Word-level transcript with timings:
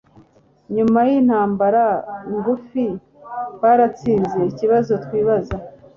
Nyuma 0.75 0.99
yintambara 1.09 1.85
ngufi 2.37 2.85
baratsinze 3.61 4.37
ikibazo 4.51 4.91
twibaza 5.03 5.55